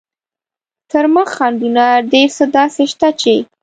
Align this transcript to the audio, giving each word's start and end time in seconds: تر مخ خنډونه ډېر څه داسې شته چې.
تر 0.91 1.05
مخ 1.13 1.27
خنډونه 1.37 1.85
ډېر 2.11 2.29
څه 2.37 2.45
داسې 2.57 2.83
شته 2.91 3.07
چې. 3.21 3.35